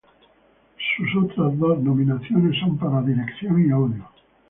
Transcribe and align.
Sus 0.97 1.15
otras 1.25 1.59
dos 1.59 1.79
nominaciones 1.79 2.59
son 2.59 2.75
para 2.75 3.03
dirección 3.03 3.63
y 3.63 3.69
audio. 3.69 4.07